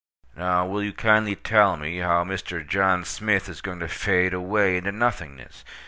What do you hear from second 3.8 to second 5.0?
to fade away into